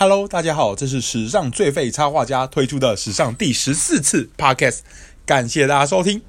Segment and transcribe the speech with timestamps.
[0.00, 4.78] Hello，大家好，这是史上最废插画家推出的史上第十四次 Podcast，
[5.26, 6.22] 感谢大家收听。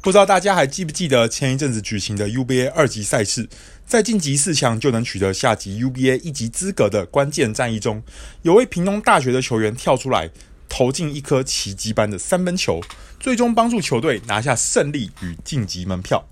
[0.00, 3.48] 不知道大家还记不记得前一阵子举行的 UBA 二级赛事，
[3.84, 8.04] 在晋级四强就能取得下级 UBA 一级资格的关键战役中，
[8.42, 10.30] 有位屏东大学的球员跳出来
[10.68, 12.80] 投进一颗奇迹般的三分球，
[13.18, 16.24] 最终帮助球队拿下胜利与晋级门票。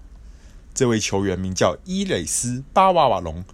[0.73, 3.45] 这位球员名叫伊蕾丝巴瓦瓦隆，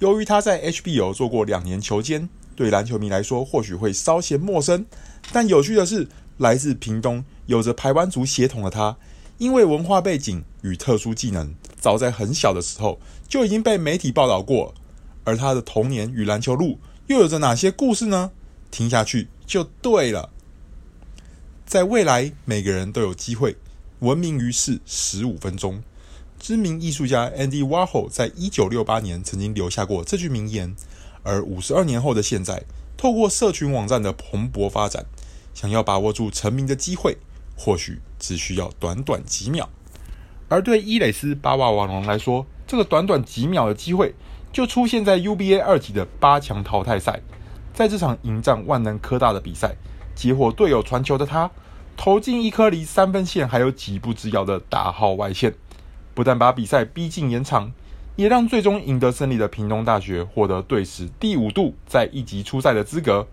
[0.00, 2.28] 由于他在 HBO 做过两年球监。
[2.58, 4.84] 对篮球迷来说，或许会稍显陌生，
[5.32, 8.96] 但有趣的是，来自屏东、有着排湾族血统的他，
[9.38, 14.74] 因为文化背景与特殊技能，早在很小的时候就已经被媒体报道过。
[15.22, 18.32] 而他的童年与篮球路又有着哪些故事呢？
[18.72, 20.30] 听下去就对了。
[21.64, 23.56] 在未来，每个人都有机会
[24.00, 25.80] 闻名于世十五分钟。
[26.40, 30.74] 知名艺术家 Andy Warhol 在一九六八年曾经留下过这句名言。
[31.22, 32.64] 而五十二年后的现在，
[32.96, 35.06] 透过社群网站的蓬勃发展，
[35.54, 37.18] 想要把握住成名的机会，
[37.56, 39.68] 或许只需要短短几秒。
[40.48, 44.14] 而对伊蕾丝巴瓦瓦隆来说，这个短短几秒的机会，
[44.52, 47.20] 就出现在 UBA 二级的八强淘汰赛。
[47.74, 49.76] 在这场迎战万能科大的比赛，
[50.14, 51.50] 接获队友传球的他，
[51.96, 55.54] 投进一颗离三分线还有几步之遥的大号外线，
[56.14, 57.72] 不但把比赛逼进延长。
[58.18, 63.24] 也让最终赢得胜利的屏东大学获得队史第五度在一级出赛的资格。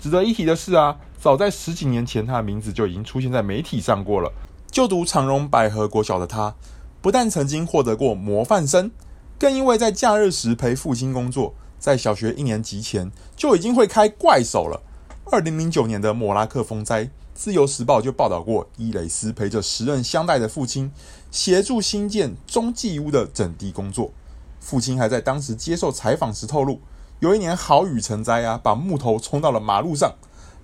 [0.00, 4.32] 值得一提的是啊，早在十几年前，他的名字就已经出现在媒体上过了。
[4.68, 6.52] 就读长荣百合国小的他，
[7.00, 8.90] 不但曾经获得过模范生，
[9.38, 14.82] 更因为在假日时陪父亲工作，在小学一年级前就已经会开怪手了。
[15.30, 17.04] 二零零九年的莫拉克风灾。
[17.36, 20.90] 《自由时报》就报道过，伊蕾丝陪着时任乡代的父亲，
[21.30, 24.10] 协助新建中继屋的整地工作。
[24.58, 26.80] 父亲还在当时接受采访时透露，
[27.20, 30.14] 有一年豪雨成灾啊，把木头冲到了马路上。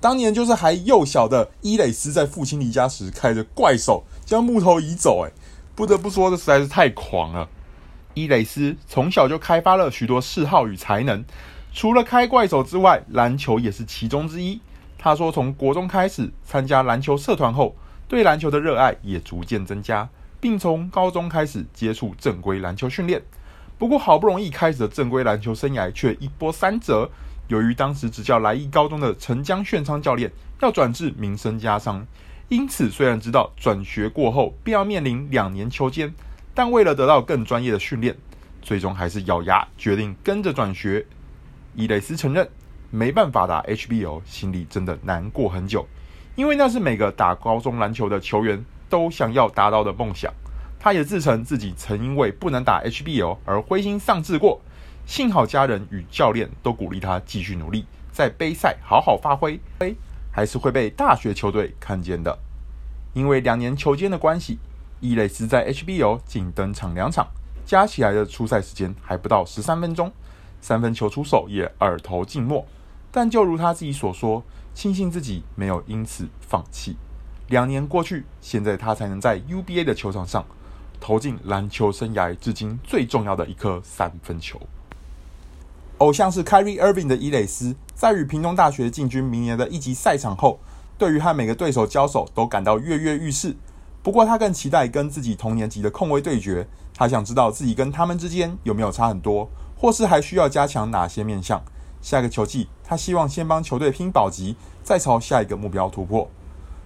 [0.01, 5.25] 当年就是还幼小的伊蕾丝在父亲离家时，开着怪手将木头移走。
[5.25, 5.31] 哎，
[5.77, 7.49] 不得不说，这实在是太狂了。
[8.15, 11.23] 伊蕾丝从小就开发了许多嗜好与才能，
[11.73, 14.61] 除了开怪手之外，篮球也是其中之一。
[15.05, 17.75] 他说：“从国中开始参加篮球社团后，
[18.07, 20.09] 对篮球的热爱也逐渐增加，
[20.41, 23.21] 并从高中开始接触正规篮球训练。
[23.77, 27.11] 不过，好不容易开始的正规篮球生涯却一波三折。
[27.49, 30.31] 由于当时执教来义高中的陈江炫昌教练
[30.61, 32.07] 要转至民生家商，
[32.49, 36.15] 因此虽然知道转学过后必要面临两年球监，
[36.55, 38.17] 但为了得到更专业的训练，
[38.63, 41.05] 最终还是咬牙决定跟着转学。”
[41.75, 42.49] 伊垒丝承认。
[42.95, 45.89] 没办法打 HBO，心里真的难过很久，
[46.35, 50.31] 因为那是每个打高中篮球的球员都想要达到的梦想。
[50.79, 54.61] 他也自称自己曾因为不能打 HBO 而灰心丧志过，
[55.07, 59.59] 幸好家人与教练都鼓励他继续努力，在杯赛好好发挥，
[60.31, 62.39] 还是会被大学球队看见的。
[63.15, 64.59] 因为两年球间的关系，
[65.01, 67.27] 伊垒丝在 HBO 仅登场两场，
[67.65, 70.13] 加起来的出赛时间还不到十三分钟，
[70.61, 72.67] 三分球出手也耳头静默。
[73.13, 74.43] 但就如他自己所说，
[74.75, 76.97] 庆幸自己没有因此放弃。
[77.49, 80.45] 两年过去，现在他才能在 UBA 的球场上
[80.99, 84.59] 投进篮球生涯至今最重要的一颗三分球。
[85.99, 90.59] 偶像是 Kyrie Irving 的伊蕾丝，在与平东大学进军明年的一级赛场后，
[90.97, 93.55] 对于和每个对手交手都感到跃跃欲试。
[94.03, 96.67] 不过，他更期待跟自己同年级的控卫对决。
[96.95, 101.63] 他想知道自己跟他们之间有没有差很多，或是还需要加强哪些面向。
[102.03, 106.29] 下个球季，他希望先帮球队拼保级，再朝下一个目标突破。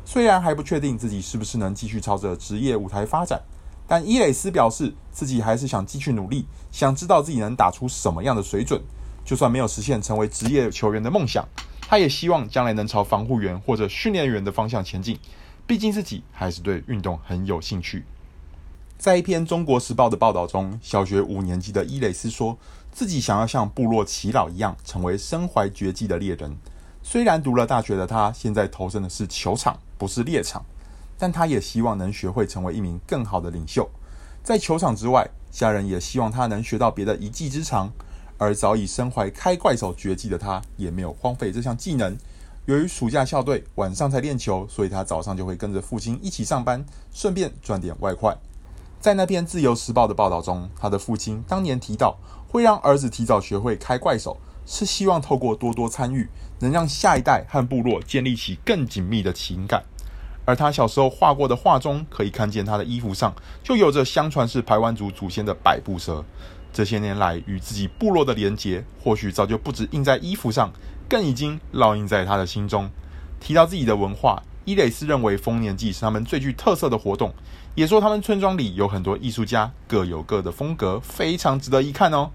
[0.05, 3.43] 虽然还不确定自己是不是能继续朝着职业舞台发展，
[3.89, 8.81] 但伊蕾丝表示自己还是想继续努力，想知道自己能打出什么样的水准。
[9.25, 11.45] 就算没有实现成为职业球员的梦想，
[11.81, 15.19] 他也希望将来能朝防护员或者训练员的方向前进。
[15.67, 18.05] 毕竟自己还是对运动很有兴趣。
[18.97, 22.57] 在一篇《中国时报》的报道中，小学五年级的伊蕾丝说
[22.97, 26.57] 自己想要像部落耆老一样，成为身怀绝技的猎人。
[27.03, 30.65] 虽然读了大学的他，现在投身的是球场，不是猎场，
[31.19, 33.87] 但他也希望能学会成为一名更好的领袖。
[34.43, 37.93] 在球场之外，家人也希望他能学到别的一技之长。
[38.39, 42.17] 而早已身怀开怪手绝技的他，也没有荒废这项技能。
[42.65, 46.83] 由于暑假校队，晚上才练球，所以他早上就会跟着父亲一起上班，
[47.13, 48.35] 顺便赚点外快。
[49.01, 56.29] 在那篇《自由时报》的报道中，他的父亲当年提到，会让儿子提早学会开怪手，是希望透过多多参与，
[56.59, 59.85] 能让下一代和部落建立起更紧密的情感。
[60.45, 66.25] 而他小时候画过的画中，可以看见他的衣服上就有着相传是排湾族祖先的百步蛇。
[66.73, 70.73] 这些年来与自己部落的连结，或许早就不止印在衣服上，
[71.09, 72.91] 更已经烙印在他的心中。
[73.41, 77.33] 提到自己的文化，伊蕾丝认为丰年祭是他们最具特色的活动，
[77.77, 82.31] 也说他们村庄里有很多艺术家，各有各的风格，非常值得一看哦。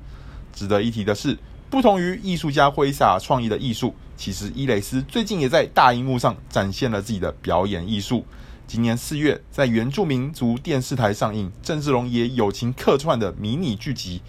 [0.53, 1.37] 值得一提的是，
[1.69, 8.25] 不同于艺术家挥洒创意的艺术，其实伊蕾丝最近也在大荧幕上展现了自己的表演艺术。
[8.65, 14.21] 今年四月，在原住民族电视台上映，郑志龙也友情客串的迷你剧集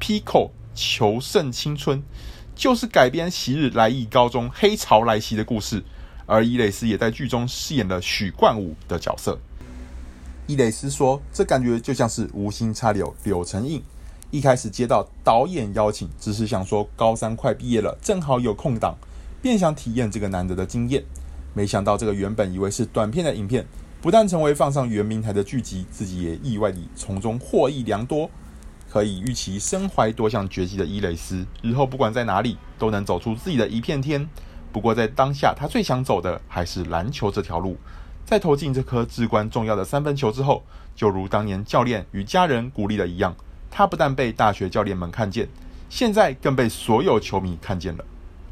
[0.02, 1.98] 《Pico 求胜青春》，
[2.54, 5.84] 就是改编昔日来义高中黑潮来袭的故事。
[6.32, 9.38] 而伊蕾丝也在剧中饰演了许冠武的角色。
[10.46, 13.82] 伊蕾丝说：“这感觉就像是无心插柳柳成荫。
[14.30, 18.96] 一开始接到导演邀请，只是想说高三快毕业了，正好有空档，
[19.42, 21.04] 便想体验这个难得的经验。”
[21.52, 23.66] 没想到这个原本以为是短片的影片，
[24.00, 28.30] 不但成为放上原民台的剧集，自己也意外地从中获益良多。
[28.88, 34.26] 可以预期身怀多项绝技的伊蕾丝，日后不管在哪里都能走出自己的一片天。
[34.72, 37.76] 不过在当下，他最想走的还是篮球这条路。
[38.24, 40.64] 在投进这颗至关重要的三分球之后，
[40.96, 43.34] 就如当年教练与家人鼓励的一样，
[43.70, 45.46] 他不但被大学教练们看见，
[45.90, 48.04] 现在更被所有球迷看见了。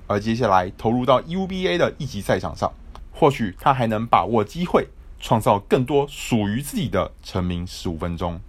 [0.07, 2.71] 而接下来投入到 UBA 的一级赛场上。
[3.13, 4.89] 或许他还能把握机会，
[5.19, 8.41] 创造更多属于自己的成名十五分钟。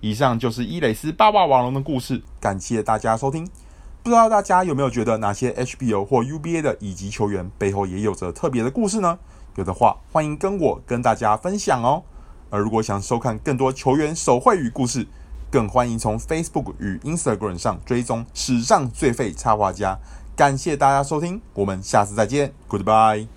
[0.00, 3.48] 以上就是伊蕾丝八卦网龙的故事，感谢大家收听。
[4.06, 9.18] 不知道大家有没有觉得哪些 HBO 或 UBA 的乙级球员背后也有着特别的故事呢？
[9.56, 12.04] 有的话，欢迎跟我跟大家分享哦。
[12.48, 15.08] 而如果想收看更多球员手绘与故事，
[15.50, 19.98] 更欢迎从 Facebook 与 Instagram 上追踪史上最废插画家。
[20.36, 23.35] 感谢大家收听，我们下次再见，Goodbye。